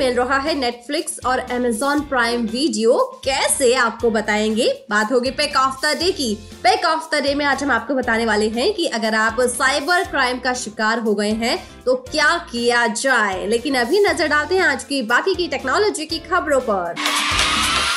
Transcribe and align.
मिल 0.00 0.14
रहा 0.14 0.36
है 0.38 0.54
नेटफ्लिक्स 0.54 1.18
और 1.26 1.38
अमेजोन 1.38 2.00
प्राइम 2.00 2.44
वीडियो 2.46 2.92
कैसे 3.24 3.72
आपको 3.74 4.10
बताएँगे? 4.10 4.68
बात 4.90 5.12
होगी 5.12 5.30
पैक 5.30 5.56
ऑफ़ 5.56 5.86
द 5.86 5.96
डे 5.98 6.10
की। 6.12 6.34
पैक 6.62 6.84
ऑफ़ 6.84 7.10
द 7.14 7.22
डे 7.22 7.34
में 7.34 7.44
आज 7.44 7.62
हम 7.64 7.70
आपको 7.70 7.94
बताने 7.94 8.26
वाले 8.26 8.48
हैं 8.48 8.72
कि 8.74 8.86
अगर 8.86 9.14
आप 9.14 9.40
साइबर 9.40 10.04
क्राइम 10.04 10.38
का 10.38 10.54
शिकार 10.54 10.98
हो 10.98 11.14
गए 11.14 11.30
हैं 11.32 11.56
तो 11.86 11.94
क्या 12.10 12.36
किया 12.52 12.86
जाए? 12.86 13.46
लेकिन 13.46 13.74
अभी 13.74 14.00
नज़र 14.00 14.28
डालते 14.28 14.54
हैं 14.54 14.62
आज 14.62 14.84
की 14.84 15.02
बाकी 15.02 15.34
की 15.34 15.48
टेक्नोलॉजी 15.48 16.06
की 16.06 16.18
खबरों 16.18 16.60
पर। 16.60 16.94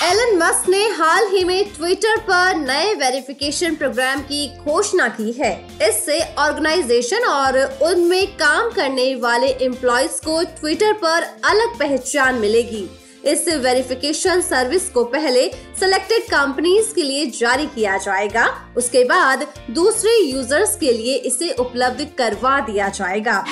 एलन 0.03 0.35
मस्क 0.38 0.67
ने 0.70 0.81
हाल 0.89 1.27
ही 1.27 1.43
में 1.43 1.73
ट्विटर 1.73 2.17
पर 2.20 2.55
नए 2.55 2.94
वेरिफिकेशन 2.94 3.75
प्रोग्राम 3.75 4.21
की 4.21 4.48
घोषणा 4.57 5.07
की 5.09 5.31
है। 5.31 5.52
इससे 5.81 6.20
ऑर्गेनाइजेशन 6.39 7.25
और 7.25 7.57
उनमें 7.84 8.35
काम 8.35 8.70
करने 8.70 9.13
वाले 9.16 9.52
एम्प्लॉयज़ 9.61 10.20
को 10.25 10.41
ट्विटर 10.59 10.94
पर 10.94 11.23
अलग 11.45 11.80
पहचान 11.80 12.35
मिलेगी। 12.35 12.85
इस 13.25 13.47
वेरिफिकेशन 13.58 14.41
सर्विस 14.41 14.89
को 14.89 15.03
पहले 15.05 15.47
सिलेक्टेड 15.80 16.23
कंपनीज़ 16.23 16.94
के 16.95 17.03
लिए 17.03 17.25
जारी 17.39 17.66
किया 17.66 17.97
जाएगा। 17.97 18.47
उसके 18.77 19.03
बाद 19.03 19.47
दूसरे 19.72 20.20
यूज़र्स 20.20 20.75
के 20.75 20.91
लिए 20.91 21.16
इसे 21.27 21.52
उपलब्ध 21.59 22.08
करवा 22.17 22.59
दिया 22.59 22.89
जाएगा। 22.89 23.44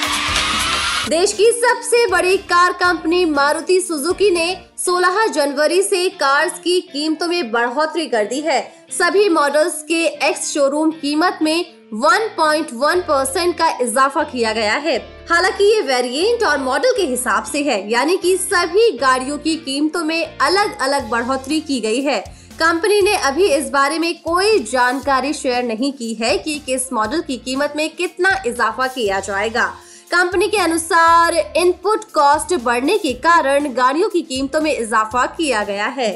देश 1.10 1.32
की 1.34 1.46
सबसे 1.52 2.06
बड़ी 2.08 2.38
कार 2.38 2.74
कंपनी 2.74 3.26
मारुति 3.26 3.80
सुजुकी 3.82 4.30
ने 4.32 4.66
16 4.78 5.28
जनवरी 5.28 5.82
से 5.82 6.10
कार्स 6.10 6.60
की 6.60 6.82
कीमतों 6.82 7.28
में 7.28 7.52
बढ़ोतरी 7.52 8.06
कर 8.08 8.26
दी 8.26 8.42
है। 8.42 8.62
सभी 8.92 9.30
मॉडल्स 9.30 9.82
के 9.84 10.06
एक्स 10.28 10.54
शोरूम 10.54 10.92
कीमत 10.92 11.40
में 11.42 11.66
1.1 11.94 13.02
परसेंट 13.02 13.58
का 13.58 13.72
इजाफा 13.82 14.24
किया 14.24 14.54
गया 14.54 14.76
है। 14.76 14.98
हालाँकि 15.32 15.64
ये 15.64 15.82
वेरिएंट 15.82 16.44
और 16.44 16.58
मॉडल 16.58 16.94
के 16.98 17.04
हिसाब 17.04 17.44
से 17.44 17.64
है, 17.64 17.92
यानी 17.92 18.18
कि 18.18 18.38
सभी 18.38 18.92
गाड़ियों 18.92 19.38
की 19.38 19.56
कीमतों 19.56 20.04
में 20.04 20.38
अलग 20.38 20.80
अलग 20.80 21.10
बढ़ोतरी 21.10 21.62
की 21.62 21.82
गई 21.82 22.02
है। 22.02 22.20
कंपनी 22.60 23.02
ने 23.02 23.16
अभी 23.16 23.48
इस 23.48 23.70
बारे 23.70 24.00
में 24.00 24.14
कोई 24.22 24.60
जानकारी 24.60 25.34
शेयर 25.34 25.64
नहीं 25.64 25.94
की 25.94 26.14
है 26.14 26.38
कि 26.38 26.60
किस 26.60 26.94
मॉडल 26.94 27.22
की 27.22 27.38
कीमत 27.38 27.74
में 27.76 27.90
कितना 27.90 28.44
इजाफा 28.48 28.88
किया 28.88 29.20
जाएगा। 29.20 29.74
कंपनी 30.12 30.48
के 30.48 30.58
अनुसार 30.58 31.36
इनपुट 31.58 32.04
कॉस्ट 32.14 32.54
बढ़ने 32.64 32.98
के 32.98 33.12
कारण 33.16 33.68
गाड़ियों 33.74 34.10
की 34.10 34.22
कीमतों 34.22 34.62
में 34.62 34.72
इजाफा 34.72 35.26
किया 35.28 35.64
गया 35.64 35.86
है। 35.90 36.12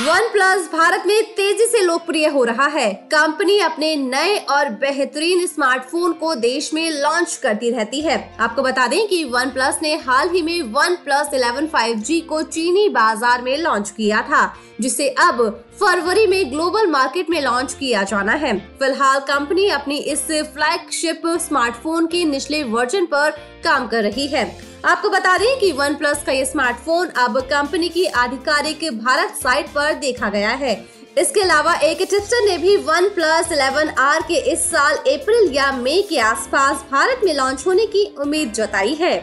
वन 0.00 0.28
प्लस 0.32 0.68
भारत 0.72 1.02
में 1.06 1.22
तेज़ी 1.34 1.66
से 1.66 1.82
लोकप्रिय 1.82 2.26
हो 2.28 2.42
रहा 2.44 2.66
है। 2.68 2.92
कंपनी 3.12 3.58
अपने 3.58 3.94
नए 3.96 4.36
और 4.50 4.70
बेहतरीन 4.80 5.46
स्मार्टफ़ोन 5.46 6.12
को 6.12 6.34
देश 6.36 6.72
में 6.74 6.90
लॉन्च 6.92 7.36
करती 7.36 7.70
रहती 7.70 8.00
है। 8.00 8.18
आपको 8.40 8.62
बता 8.62 8.86
दें 8.86 9.06
कि 9.08 9.22
वन 9.24 9.50
प्लस 9.50 9.78
ने 9.82 9.94
हाल 9.98 10.30
ही 10.30 10.42
में 10.42 10.62
one 10.72 10.96
plus 11.04 11.34
eleven 11.34 11.66
five 11.66 11.98
G 12.00 12.20
को 12.20 12.42
चीनी 12.42 12.88
बाज़ार 12.88 13.42
में 13.42 13.56
लॉन्च 13.58 13.90
किया 13.90 14.22
था। 14.22 14.44
जिसे 14.80 15.08
अब 15.20 15.42
फरवरी 15.80 16.26
में 16.26 16.50
ग्लोबल 16.52 16.86
मार्केट 16.86 17.30
में 17.30 17.40
लॉन्च 17.40 17.72
किया 17.72 18.02
जाना 18.02 18.32
है। 18.34 18.56
फ़िलहाल 18.78 19.20
कंपनी 19.20 19.68
अपनी 19.70 19.96
इस 20.12 20.22
फ्लैगशिप 20.26 21.22
स्मार्टफ़ोन 21.40 22.06
के 22.06 22.24
निचले 22.24 22.62
वर्जन 22.62 23.06
पर 23.06 23.30
काम 23.64 23.86
कर 23.88 24.02
रही 24.02 24.26
है। 24.26 24.44
आपको 24.84 25.08
बता 25.08 25.36
दें 25.38 25.58
कि 25.60 25.72
वन 25.72 25.94
प्लस 25.94 26.22
का 26.26 26.32
ये 26.32 26.44
स्मार्टफ़ोन 26.44 27.08
अब 27.18 27.40
कंपनी 27.40 27.88
की 27.88 28.06
आधिकारिक 28.06 28.84
भारत 29.04 29.34
साइट 29.42 29.68
पर 29.68 29.92
देखा 29.94 30.28
गया 30.28 30.50
है। 30.50 30.74
इसके 31.18 31.40
अलावा 31.40 31.74
एक 31.74 31.98
टिप्सटर 32.00 32.44
ने 32.44 32.56
भी 32.58 32.76
वन 32.76 33.08
प्लस 33.08 33.52
इलेवन 33.52 33.88
आर 33.98 34.22
के 34.22 34.38
इस 34.52 34.70
साल 34.70 34.96
अप्रैल 34.96 35.50
या 35.52 35.70
मई 35.72 36.02
के 36.08 36.18
आसपास 36.20 36.84
भारत 36.92 37.20
में 37.24 37.34
लॉन्च 37.34 37.66
होने 37.66 37.86
की 37.86 38.04
उम्मीद 38.18 38.52
जताई 38.52 38.94
है। 38.94 39.18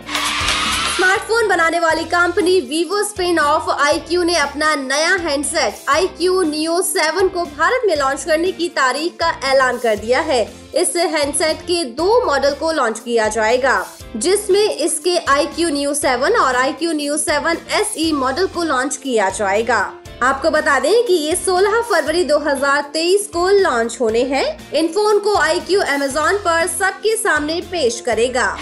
स्मार्टफ़ोन 0.97 1.47
बनाने 1.47 1.80
वाली 1.80 2.03
company 2.03 2.59
Vivo 2.69 3.03
spin 3.03 3.40
off 3.40 3.69
I Q 3.72 4.24
ने 4.24 4.35
अपना 4.35 4.74
नया 4.75 5.13
handset 5.22 5.90
I 5.90 6.08
Q 6.09 6.41
neo 6.44 6.81
seven 6.81 7.28
को 7.28 7.44
भारत 7.47 7.81
में 7.88 7.96
लॉन्च 7.96 8.24
करने 8.24 8.52
की 8.52 8.69
तारीख 8.69 9.18
का 9.19 9.30
ऐलान 9.52 9.78
कर 9.78 9.96
दिया 9.96 10.19
है। 10.22 10.41
इस 10.75 10.96
हैंडसेट 10.96 11.62
के 11.62 11.84
दो 11.94 12.25
मॉडल 12.25 12.56
को 12.56 12.72
लॉन्च 12.72 13.00
किया 13.00 13.28
जाएगा, 13.28 13.85
जिसमें 14.16 14.63
इसके 14.66 15.18
क्यू 15.28 15.69
न्यू 15.69 15.94
सेवन 15.94 16.38
और 16.38 16.56
I 16.56 16.74
Q 16.74 16.91
new 16.94 17.18
seven 17.18 17.58
S 17.81 17.94
E 17.97 18.12
model 18.14 18.47
को 18.47 18.64
लॉन्च 18.64 18.97
किया 18.97 19.29
जाएगा। 19.31 19.79
आपको 20.24 20.52
बता 20.52 20.79
दें 20.79 21.03
कि 21.06 21.14
ये 21.16 21.35
16 21.38 21.81
फरवरी 21.91 22.24
2023 22.25 23.28
को 23.34 23.50
लॉन्च 23.52 23.97
होने 24.02 24.24
हैं। 24.25 24.46
इन 24.74 24.88
फ़ोन 24.88 25.19
को 25.19 25.35
क्यू 25.59 25.81
एमेजोन 25.90 26.38
पर 26.46 26.68
सबके 26.69 27.16
सामने 27.18 27.62
पेश 27.72 28.02
करेगा। 28.02 28.56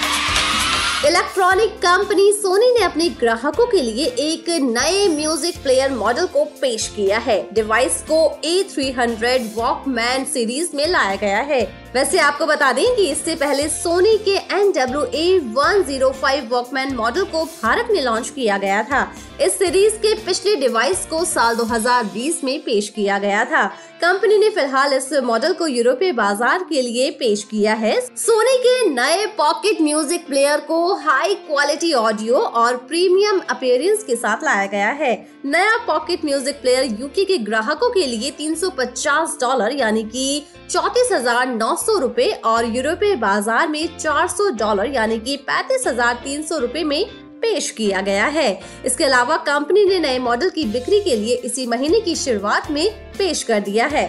इलेक्ट्रॉनिक 1.06 1.74
कंपनी 1.78 2.32
सोनी 2.34 2.72
ने 2.74 2.84
अपने 2.86 3.10
ग्राहकों 3.10 3.66
के 3.68 3.82
लिए 3.82 4.06
एक 4.20 4.50
नए 4.62 5.08
म्यूज़िक 5.08 5.62
प्लेयर 5.64 5.92
मॉडल 5.92 6.26
को 6.26 6.44
पेश 6.62 6.88
किया 6.96 7.18
है। 7.18 7.38
डिवाइस 7.54 8.02
को 8.12 8.18
A300 8.46 9.38
वॉकमैन 9.56 10.26
सीरीज़ 10.26 10.76
में 10.76 10.88
लाया 10.88 11.16
गया 11.16 11.42
है। 11.42 11.62
वैसे 11.96 12.18
आपको 12.20 12.46
बता 12.46 12.72
दें 12.74 12.96
कि 12.96 13.06
इससे 13.10 13.36
पहले 13.36 13.68
सोनी 13.70 14.18
के 14.26 14.36
N 14.56 14.72
W 14.72 15.04
A 15.16 15.38
one 15.54 15.84
zero 15.84 16.10
five 16.22 16.48
Walkman 16.52 16.94
model 16.96 17.24
को 17.26 17.44
भारत 17.46 17.88
में 17.92 18.02
लॉन्च 18.02 18.30
किया 18.30 18.58
गया 18.58 18.82
था। 18.84 19.08
इस 19.42 19.58
सीरीज़ 19.60 19.96
के 19.96 20.14
पिछले 20.26 20.56
डिवाइस 20.56 21.06
को 21.06 21.24
साल 21.26 21.56
2020 21.56 22.44
में 22.44 22.60
पेश 22.60 22.90
किया 22.90 23.18
गया 23.20 23.44
था। 23.46 23.66
कंपनी 24.02 24.38
ने 24.38 24.50
फ़िलहाल 24.50 24.94
इस 24.94 25.12
मॉडल 25.24 25.54
को 25.54 25.68
यूरोपीय 25.68 26.12
बाज़ार 26.12 26.64
के 26.70 26.82
लिए 26.82 27.10
पेश 27.20 27.44
किया 27.44 27.74
है। 27.74 28.00
सोनी 28.18 28.58
के 28.58 28.90
नए 28.90 29.26
पॉकेट 29.38 29.82
म्यूज़िक 29.82 30.28
प्लेयर 30.28 30.60
को 30.68 30.94
हाई 30.96 31.36
क्वालिटी 31.48 31.94
ऑडियो 31.94 32.36
और 32.36 32.78
प्रीमियम 32.88 33.40
अपेयरेंस 33.50 34.04
के 34.04 34.16
साथ 34.16 34.44
लाया 34.44 34.66
गया 34.66 34.90
है। 34.92 35.14
नया 35.46 35.78
पॉकेट 35.88 36.26
म्यूज़िक 36.26 36.62
प्लेयर 36.62 37.00
यूके 37.00 37.26
के 37.26 37.38
ग्राहकों 37.40 37.90
के 37.90 38.06
लिए 38.06 38.32
350 38.40 39.40
डॉलर 39.42 39.76
यानी 39.76 40.04
कि 40.06 40.46
चौतीस 40.70 41.12
हज़ार 41.12 41.48
नौ 41.48 41.76
सौ 41.86 41.98
रूपए 42.00 42.30
और 42.46 42.66
यूरोपीय 42.76 43.16
बाज़ार 43.16 43.68
में 43.68 43.98
400 43.98 44.50
डॉलर, 44.60 44.86
यानी 44.86 45.20
कि 45.20 45.36
पैंतीस 45.38 45.88
हज़ार 45.88 46.20
तीन 46.24 46.44
सौ 46.44 46.58
रूपए 46.58 46.84
में 46.84 47.06
पेश 47.42 47.70
किया 47.72 48.02
गया 48.02 48.26
है। 48.28 48.60
इसके 48.86 49.04
अलावा 49.04 49.38
कंपनी 49.46 49.86
ने 49.86 50.00
नए 50.00 50.20
मॉडल 50.20 50.50
की 50.50 50.66
बिक्री 50.66 51.02
के 51.02 51.16
लिए 51.16 51.36
इसी 51.46 51.68
महीने 51.68 52.00
की 52.00 52.16
शुरुआत 52.16 52.72
में 52.72 52.90
पेश 53.18 53.44
कर 53.44 53.60
दिया 53.60 53.86
है। 53.88 54.08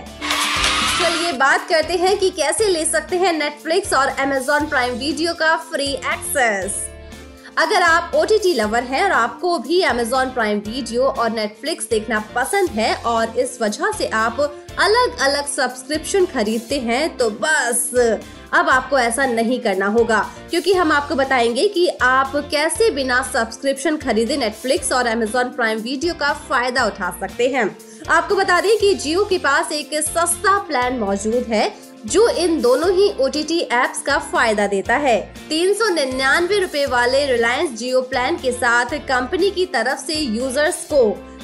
चलिए 0.98 1.32
बात 1.32 1.69
करते 1.69 1.94
हैं 1.94 2.16
कि 2.19 2.31
कैसे 2.32 2.69
ले 2.69 2.84
सकते 2.84 3.16
हैं 3.16 3.32
नेटफ्लिक्स 3.32 3.93
और 3.93 4.08
अमेजोन 4.08 4.66
प्राइम 4.66 4.94
वीडियो 4.94 5.34
का 5.34 5.56
फ्री 5.70 5.93
एक्सेस 5.93 6.84
अगर 7.56 7.83
आप 7.83 8.12
ओ 8.15 8.25
टी 8.25 8.39
टी 8.39 8.53
लवर 8.55 8.83
हैं 8.83 9.03
और 9.05 9.12
आपको 9.12 9.59
भी 9.59 9.81
अमेजोन 9.83 10.31
प्राइम 10.31 10.59
वीडियो 10.59 11.03
और 11.03 11.31
नेटफ्लिक्स 11.31 11.89
देखना 11.91 12.19
पसंद 12.34 12.71
है 12.71 12.94
और 13.03 13.39
इस 13.39 13.59
वजह 13.62 13.93
से 13.99 14.06
आप 14.15 14.41
अलग 14.41 15.19
अलग 15.21 15.47
सब्सक्रिप्शन 15.47 16.27
खरीदते 16.27 16.81
हैं 16.81 17.17
तो 17.17 17.31
बस, 17.31 17.91
अब 18.53 18.69
आपको 18.69 18.99
ऐसा 18.99 19.27
नहीं 19.27 19.59
करना 19.61 19.87
होगा। 19.87 20.19
क्योंकि 20.50 20.72
हम 20.72 20.93
आपको 20.93 21.15
बताएँगे 21.15 21.67
कि 21.69 21.89
आप 22.03 22.37
कैसे 22.50 22.91
बिना 22.91 23.22
सब्सक्रिप्शन 23.33 23.97
खरीदे 23.97 24.37
नेटफ्लिक्स 24.37 24.93
और 24.93 25.06
अमेजोन 25.06 25.49
प्राइम 25.49 25.78
वीडियो 25.78 26.15
का 26.15 26.33
फ़ायदा 26.49 26.87
उठा 26.87 27.11
सकते 27.21 27.49
हैं। 27.49 27.77
आपको 28.09 28.34
बता 28.34 28.61
दें 28.61 28.77
कि 28.78 28.94
जियो 28.94 29.25
के 29.25 29.38
पास 29.38 29.73
एक 29.73 29.94
सस्ता 30.05 30.59
प्लान 30.59 30.99
मौजूद 30.99 31.47
है। 31.49 31.69
जो 32.06 32.28
इन 32.28 32.60
दोनों 32.60 32.90
ही 32.92 33.10
ओ 33.20 33.28
टी 33.28 33.42
टी 33.42 33.58
एप्स 33.58 34.02
का 34.02 34.18
फ़ायदा 34.32 34.66
देता 34.66 34.96
है। 34.96 35.20
तीन 35.48 35.72
सौ 35.74 35.88
निन्यानवे 35.88 36.58
रूपए 36.58 36.84
वाले 36.86 37.24
रिलायंस 37.26 37.70
जियो 37.78 38.00
प्लान 38.02 38.36
के 38.36 38.52
साथ 38.52 38.98
कंपनी 39.08 39.50
की 39.50 39.66
तरफ़ 39.66 40.00
से 40.00 40.14
यूज़र्स 40.14 40.84
को 40.84 41.02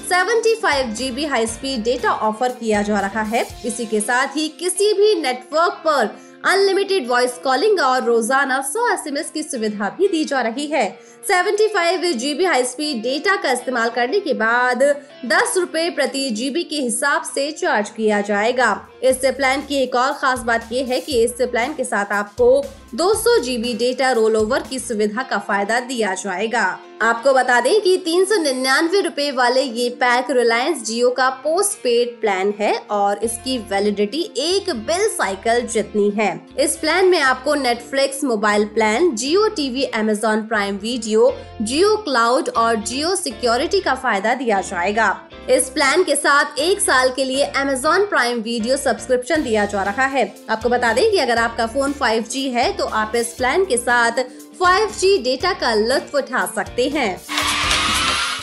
75 0.09 0.93
GB 0.95 1.25
high 1.25 1.47
speed 1.47 1.83
data 1.85 2.13
offer 2.23 2.49
किया 2.53 2.83
जा 2.83 3.01
रहा 3.01 3.23
है। 3.23 3.47
इसी 3.67 3.87
के 3.87 4.01
साथ 4.01 4.37
ही 4.37 4.49
किसी 4.59 4.93
भी 4.95 5.15
नेटवर्क 5.15 5.83
पर 5.87 6.15
अनलिमिटेड 6.45 7.07
वॉइस 7.09 7.33
कॉलिंग 7.39 7.81
और 7.81 8.03
रोज़ाना 8.05 8.61
100 8.63 8.87
एसएमएस 8.93 9.31
की 9.31 9.43
सुविधा 9.43 9.89
भी 9.99 10.09
दी 10.09 10.25
जा 10.25 10.41
रही 10.41 10.67
है। 10.67 10.87
75 11.29 12.13
जीबी 12.13 12.45
हाई 12.45 12.65
स्पीड 12.65 13.03
डेटा 13.03 13.37
का 13.43 13.53
इस्तेमाल 13.53 13.91
करने 13.91 14.21
के 14.21 14.33
बाद 14.35 14.83
दस 15.27 15.55
रूपए 15.59 15.89
प्रति 15.91 16.29
जीबी 16.31 16.63
के 16.65 16.77
हिसाब 16.77 17.23
से 17.25 17.51
चार्ज 17.53 17.91
किया 17.91 18.21
जाएगा। 18.21 18.71
इस 19.03 19.21
प्लान 19.27 19.63
की 19.67 19.83
एक 19.83 19.95
और 19.97 20.13
खास 20.13 20.41
बात 20.41 20.69
यह 20.73 20.87
है 20.87 21.01
कि 21.01 21.23
इस 21.23 21.37
प्लान 21.43 21.75
के 21.75 21.85
साथ 21.85 22.13
आपको 22.13 22.49
200 22.97 23.39
जीबी 23.43 23.75
डेटा 23.75 24.11
रोल 24.13 24.37
ओवर 24.37 24.63
की 24.71 24.79
सुविधा 24.79 25.23
का 25.23 25.39
फ़ायदा 25.39 25.81
दिया 25.83 26.15
जाएगा। 26.15 26.67
आपको 27.03 27.33
बता 27.35 27.61
दें 27.61 27.81
कि 27.81 27.97
तीन 28.05 28.25
सौ 28.25 28.37
निन्यानवे 28.43 29.01
रूपए 29.01 29.31
वाले 29.33 29.63
ये 29.63 29.89
पैक 30.01 30.31
रिलायंस 30.31 30.85
जियो 30.87 31.11
का 31.11 31.29
पोस्ट 31.45 31.79
पेड 31.79 32.21
प्लान 32.21 32.53
है 32.61 32.77
और 32.91 33.25
इसकी 33.25 33.59
वैलिडिटी 33.71 34.23
एक 34.41 34.71
बिल 34.87 35.09
साइकिल 35.09 35.67
जितनी 35.67 36.11
है। 36.11 36.32
इस 36.59 36.77
प्लान 36.77 37.07
में 37.07 37.19
आपको 37.21 37.55
Netflix 37.55 38.23
mobile 38.25 38.65
plan 38.65 39.15
Jio 39.15 39.49
TV 39.49 39.85
Amazon 39.85 40.43
Prime 40.43 40.77
Video 40.77 41.33
Jio 41.63 41.97
cloud 41.97 42.49
और 42.49 42.77
जियो 42.77 43.15
सिक्योरिटी 43.17 43.81
का 43.81 43.95
फ़ायदा 43.95 44.35
दिया 44.35 44.61
जाएगा। 44.61 45.09
इस 45.51 45.69
प्लान 45.71 46.03
के 46.05 46.17
साथ 46.17 46.59
एक 46.59 46.81
साल 46.81 47.11
के 47.11 47.25
लिए 47.25 47.45
अमेजोन 47.45 48.05
प्राइम 48.07 48.41
वीडियो 48.41 48.77
सब्सक्रिप्शन 48.77 49.43
दिया 49.43 49.65
जा 49.65 49.83
रहा 49.83 50.07
है। 50.07 50.25
आपको 50.51 50.69
बता 50.69 50.93
दें 50.93 51.11
कि 51.11 51.19
अगर 51.19 51.39
आपका 51.39 51.67
फ़ोन 51.67 51.93
5G 51.93 52.49
है 52.49 52.73
तो 52.73 52.85
आप 52.85 53.17
इस 53.17 53.35
प्लान 53.35 53.65
के 53.65 53.77
साथ 53.77 54.25
5G 54.63 55.17
डेटा 55.25 55.53
का 55.53 55.75
लुत्फ 55.75 56.15
उठा 56.15 56.47
सकते 56.55 56.89
हैं। 56.89 57.42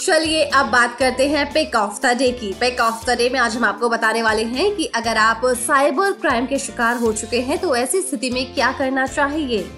चलिए 0.09 0.44
अब 0.44 0.65
बात 0.65 0.97
करते 0.97 1.27
हैं 1.29 1.45
पिक 1.53 1.75
ऑफ़ 1.75 2.00
द 2.01 2.17
डे 2.17 2.31
की। 2.31 2.51
पिक 2.53 2.79
ऑफ़ 2.79 3.06
द 3.06 3.17
डे 3.17 3.29
में 3.29 3.39
आज 3.39 3.56
हम 3.56 3.63
आपको 3.65 3.89
बताने 3.89 4.21
वाले 4.23 4.44
हैं 4.44 4.75
कि 4.75 4.85
अगर 4.85 5.17
आप 5.17 5.41
साइबर 5.45 6.11
क्राइम 6.11 6.45
के 6.45 6.59
शिकार 6.59 6.97
हो 6.97 7.11
चुके 7.13 7.41
हैं 7.41 7.57
तो 7.57 7.75
ऐसी 7.75 8.01
स्थिति 8.01 8.29
में 8.29 8.53
क्या 8.53 8.71
करना 8.71 9.06
चाहिए? 9.07 9.69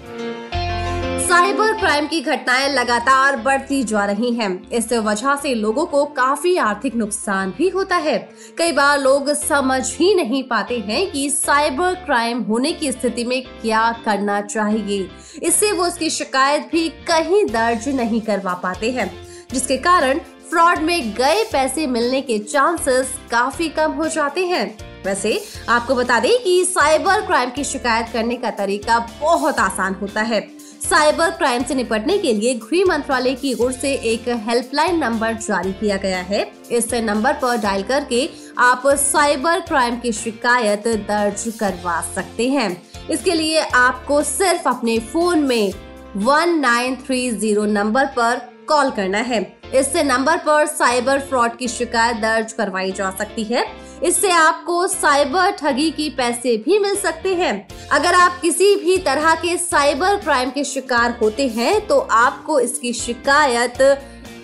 साइबर 1.22 1.72
क्राइम 1.72 2.06
की 2.06 2.20
घटनाएँ 2.20 2.72
लगातार 2.72 3.36
बढ़ती 3.36 3.82
जा 3.84 4.04
रही 4.04 4.32
हैं। 4.34 4.70
इस 4.70 4.92
वजह 4.92 5.36
से 5.36 5.54
लोगों 5.54 5.86
को 5.86 6.04
काफ़ी 6.04 6.56
आर्थिक 6.56 6.94
नुकसान 6.94 7.50
भी 7.50 7.68
होता 7.68 7.96
है। 7.96 8.18
कई 8.58 8.72
बार 8.72 9.00
लोग 9.00 9.32
समझ 9.34 9.96
ही 9.96 10.14
नहीं 10.14 10.42
पाते 10.42 10.78
हैं 10.78 11.10
कि 11.10 11.30
साइबर 11.30 11.94
क्राइम 11.94 12.42
होने 12.42 12.72
की 12.72 12.92
स्थिति 12.92 13.24
में 13.24 13.42
क्या 13.42 13.90
करना 14.04 14.40
चाहिए। 14.40 15.08
इससे 15.42 15.72
वो 15.72 15.86
उसकी 15.86 16.10
शिकायत 16.10 16.68
भी 16.72 16.88
कहीं 16.88 17.44
दर्ज 17.46 17.88
नहीं 17.88 18.20
करवा 18.20 18.54
पाते 18.54 18.90
हैं। 18.90 19.21
जिसके 19.52 19.76
कारण 19.76 20.18
फ्रॉड 20.50 20.78
में 20.78 21.14
गए 21.14 21.44
पैसे 21.52 21.86
मिलने 21.86 22.20
के 22.20 22.38
चांसेस 22.38 23.08
काफ़ी 23.30 23.68
कम 23.68 23.92
हो 23.92 24.08
जाते 24.08 24.46
हैं। 24.46 24.78
वैसे, 25.04 25.44
आपको 25.68 25.94
बता 25.94 26.20
दें 26.20 26.38
कि 26.38 26.64
साइबर 26.64 27.20
क्राइम 27.20 27.50
की 27.50 27.64
शिकायत 27.64 28.06
करने 28.12 28.36
का 28.36 28.50
तरीका 28.50 28.98
बहुत 29.20 29.58
आसान 29.58 29.94
होता 29.94 30.20
है। 30.20 30.62
साइबर 30.90 31.30
क्राइम 31.30 31.64
से 31.64 31.74
निपटने 31.74 32.18
के 32.18 32.32
लिए 32.32 32.54
गृह 32.54 32.84
मंत्रालय 32.88 33.34
की 33.34 33.54
ओर 33.54 33.72
से 33.72 33.94
एक 33.94 34.28
हेल्पलाइन 34.28 34.98
नंबर 34.98 35.32
जारी 35.32 35.72
किया 35.72 35.96
गया 35.96 36.18
है। 36.18 36.52
इस 36.70 36.94
नंबर 36.94 37.32
पर 37.32 37.56
डायल 37.56 37.82
करके 37.82 38.30
आप 38.58 38.82
साइबर 38.86 39.60
क्राइम 39.60 40.00
की 40.00 40.12
शिकायत 40.12 40.88
दर्ज 40.88 41.52
करवा 41.60 42.00
सकते 42.14 42.48
हैं। 42.48 42.82
इसके 43.10 43.34
लिए 43.34 43.60
आपको 43.60 44.22
सिर्फ़ 44.22 44.68
अपने 44.68 44.98
फ़ोन 44.98 45.38
में 45.38 45.72
1930 46.16 47.66
नंबर 47.66 48.06
पर 48.06 48.51
कॉल 48.72 48.90
करना 48.90 49.18
है। 49.20 49.40
इससे 49.74 50.02
नंबर 50.02 50.36
पर 50.38 50.66
साइबर 50.68 51.20
फ्रॉड 51.20 51.56
की 51.56 51.68
शिकायत 51.68 52.16
दर्ज 52.18 52.52
करवाई 52.52 52.92
जा 52.92 53.10
सकती 53.10 53.44
है। 53.44 53.64
इससे 54.02 54.30
आपको 54.30 54.86
साइबर 54.86 55.50
ठगी 55.52 55.90
की 55.90 56.08
पैसे 56.10 56.56
भी 56.56 56.78
मिल 56.78 56.94
सकते 56.96 57.34
हैं। 57.34 57.52
अगर 57.92 58.14
आप 58.14 58.38
किसी 58.42 58.74
भी 58.76 58.96
तरह 59.00 59.34
के 59.34 59.56
साइबर 59.58 60.16
क्राइम 60.16 60.50
के 60.50 60.64
शिकार 60.64 61.16
होते 61.22 61.46
हैं 61.48 61.86
तो 61.86 61.98
आपको 62.12 62.58
इसकी 62.60 62.92
शिकायत 62.92 63.80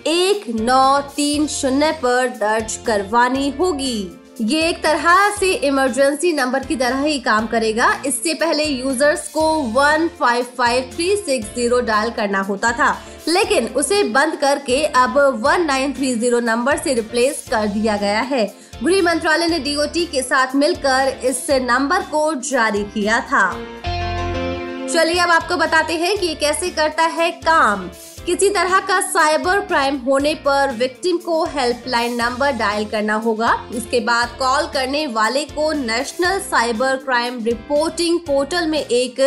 एक 0.07 0.43
नौ 0.51 0.99
तीन 1.15 1.47
शून्य 1.47 1.91
पर 2.03 2.27
दर्ज 2.37 2.75
करवानी 2.85 3.49
होगी। 3.49 4.18
ये 4.41 4.61
एक 4.69 4.81
तरह 4.83 5.29
से 5.29 5.51
इमरजेंसी 5.53 6.31
नंबर 6.33 6.63
की 6.63 6.75
तरह 6.75 7.01
ही 7.01 7.19
काम 7.19 7.47
करेगा। 7.47 7.89
इससे 8.05 8.33
पहले 8.33 8.63
यूज़र्स 8.63 9.27
को 9.27 9.41
one 9.73 10.07
five 10.19 10.45
five 10.57 10.89
three 10.93 11.15
six 11.15 11.47
zero 11.55 11.79
dial 11.79 12.09
करना 12.09 12.41
होता 12.41 12.71
था। 12.71 12.91
लेकिन 13.27 13.67
उसे 13.67 14.03
बंद 14.03 14.35
करके 14.35 14.83
अब 14.85 15.17
one 15.43 15.65
nine 15.65 15.93
three 15.93 16.13
zero 16.15 16.39
number 16.39 16.77
से 16.77 16.93
रिप्लेस 16.93 17.45
कर 17.51 17.67
दिया 17.67 17.97
गया 17.97 18.21
है। 18.21 18.45
गृह 18.83 19.01
मंत्रालय 19.03 19.47
ने 19.47 19.59
डीओटी 19.59 20.05
के 20.05 20.21
साथ 20.21 20.55
मिलकर 20.55 21.19
इस 21.23 21.45
नंबर 21.51 22.01
को 22.01 22.33
जारी 22.41 22.83
किया 22.83 23.19
था। 23.21 23.51
चलिए 24.87 25.19
अब 25.19 25.29
आपको 25.29 25.57
बताते 25.57 25.93
हैं 25.93 26.17
कि 26.17 26.27
ये 26.27 26.35
कैसे 26.35 26.69
करता 26.69 27.03
है 27.03 27.31
काम। 27.31 27.89
किसी 28.29 28.49
तरह 28.49 28.79
का 28.79 28.99
साइबर 29.01 29.59
क्राइम 29.59 29.95
होने 29.97 30.33
पर 30.37 30.71
विक्टिम 30.71 31.17
को 31.17 31.43
हेल्पलाइन 31.45 32.15
नंबर 32.15 32.51
डायल 32.51 32.83
करना 32.85 33.13
होगा। 33.15 33.53
इसके 33.75 33.99
बाद 33.99 34.35
कॉल 34.39 34.67
करने 34.73 35.05
वाले 35.07 35.43
को 35.45 35.71
national 35.73 36.39
cyber 36.39 36.95
crime 36.95 37.43
reporting 37.43 38.19
portal 38.19 38.67
में 38.67 38.79
एक 38.79 39.21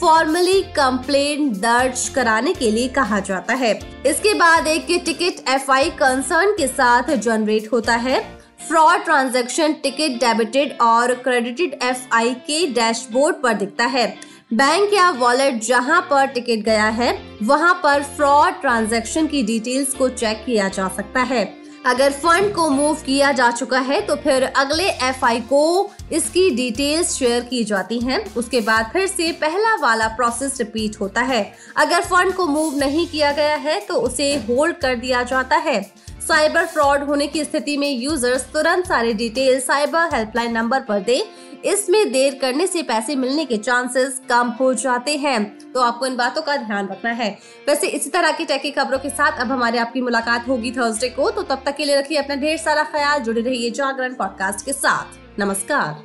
फॉर्मली 0.00 0.60
कंप्लेन 0.76 1.50
दर्ज 1.52 2.08
कराने 2.08 2.52
के 2.54 2.70
लिए 2.70 2.88
कहा 2.90 3.18
जाता 3.20 3.54
है। 3.54 3.72
इसके 4.06 4.34
बाद 4.34 4.66
एक 4.66 4.86
टिकट 5.04 5.48
एफआई 5.48 5.90
कंसर्न 5.98 6.52
के 6.52 6.66
साथ 6.66 7.10
जनरेट 7.16 7.68
होता 7.72 7.96
है। 7.96 8.20
फ्रॉड 8.68 9.04
ट्रांजैक्शन 9.04 9.72
टिकट 9.82 10.20
डेबिटेड 10.20 10.76
और 10.80 11.14
क्रेडिटेड 11.14 11.78
एफ़ 11.82 12.06
आई 12.12 12.34
के 12.46 12.66
डैशबोर्ड 12.74 13.36
पर 13.36 13.54
दिखता 13.54 13.86
है। 13.86 14.06
बैंक 14.50 14.92
या 14.94 15.08
वॉलेट 15.10 15.62
जहाँ 15.62 16.00
पर 16.00 16.26
टिकट 16.26 16.64
गया 16.64 16.86
है, 16.88 17.12
वहाँ 17.42 17.72
पर 17.82 18.02
फ्रॉड 18.16 18.60
ट्रांजैक्शन 18.60 19.26
की 19.26 19.42
डिटेल्स 19.42 19.92
को 19.94 20.08
चेक 20.08 20.42
किया 20.46 20.68
जा 20.68 20.88
सकता 20.88 21.20
है। 21.22 21.44
अगर 21.86 22.12
फंड 22.12 22.52
को 22.54 22.68
मूव 22.70 22.94
किया 22.96 23.32
जा 23.32 23.50
चुका 23.50 23.78
है 23.78 24.00
तो 24.00 24.16
फिर 24.16 24.42
अगले 24.42 24.88
एफआई 25.08 25.40
को 25.42 25.90
इसकी 26.12 26.48
डिटेल्स 26.50 27.14
शेयर 27.14 27.42
की 27.42 27.64
जाती 27.64 27.98
हैं। 28.00 28.24
उसके 28.34 28.60
बाद 28.60 28.90
फिर 28.92 29.06
से 29.06 29.30
पहला 29.32 29.74
वाला 29.78 30.08
प्रोसेस 30.08 30.58
रिपीट 30.60 31.00
होता 31.00 31.22
है। 31.22 31.42
अगर 31.76 32.04
फंड 32.04 32.34
को 32.34 32.46
मूव 32.46 32.78
नहीं 32.78 33.06
किया 33.06 33.32
गया 33.32 33.56
है 33.56 33.78
तो 33.80 33.94
उसे 33.96 34.32
होल्ड 34.48 34.76
कर 34.76 34.94
दिया 34.96 35.22
जाता 35.24 35.56
है। 35.58 35.80
साइबर 36.24 36.66
फ्रॉड 36.66 37.02
होने 37.02 37.26
की 37.26 37.44
स्थिति 37.44 37.76
में 37.76 37.90
यूज़र्स 37.90 38.42
तुरंत 38.52 38.86
सारे 38.86 39.12
डिटेल 39.12 39.60
साइबर 39.60 40.14
हेल्पलाइन 40.14 40.52
नंबर 40.52 40.80
पर 40.80 41.00
दे। 41.00 41.16
इसमें 41.64 42.12
देर 42.12 42.38
करने 42.40 42.66
से 42.66 42.82
पैसे 42.82 43.16
मिलने 43.16 43.44
के 43.44 43.56
चांसेस 43.56 44.20
कम 44.28 44.48
हो 44.48 44.72
जाते 44.74 45.16
हैं। 45.16 45.72
तो 45.72 45.80
आपको 45.80 46.06
इन 46.06 46.16
बातों 46.16 46.42
का 46.42 46.56
ध्यान 46.56 46.88
रखना 46.88 47.10
है। 47.10 47.38
वैसे 47.68 47.86
इसी 47.86 48.10
तरह 48.10 48.32
की 48.32 48.44
टेकी 48.44 48.70
खबरों 48.70 48.98
के 48.98 49.08
साथ 49.08 49.40
अब 49.40 49.52
हमारे 49.52 49.78
आपकी 49.78 50.00
मुलाकात 50.00 50.48
होगी 50.48 50.70
थर्सडे 50.70 51.08
को। 51.08 51.30
तो 51.30 51.42
तब 51.42 51.62
तक 51.66 51.76
के 51.76 51.84
लिए 51.84 51.98
रखिए 51.98 52.18
अपना 52.18 52.34
ढेर 52.36 52.56
सारा 52.56 52.82
ख्याल। 52.82 53.20
जुड़े 53.20 53.40
रहिए 53.40 53.70
जागरण 53.70 54.14
पॉडकास्ट 54.14 54.64
के 54.66 54.72
साथ। 54.72 55.40
नमस्कार। 55.40 56.04